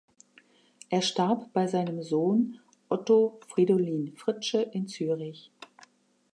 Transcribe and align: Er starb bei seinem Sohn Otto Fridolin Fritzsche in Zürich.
Er 0.89 1.03
starb 1.03 1.53
bei 1.53 1.67
seinem 1.67 2.01
Sohn 2.01 2.59
Otto 2.89 3.39
Fridolin 3.49 4.17
Fritzsche 4.17 4.63
in 4.63 4.87
Zürich. 4.87 5.51